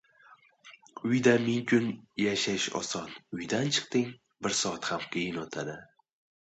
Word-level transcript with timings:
•Uyda 1.09 1.33
ming 1.43 1.61
kun 1.73 1.85
yashash 2.23 2.67
oson, 2.81 3.15
uydan 3.39 3.73
chiqding— 3.77 4.11
bir 4.45 4.61
soat 4.65 4.93
ham 4.93 5.09
qiyin 5.17 5.41
o‘tadi. 5.47 5.81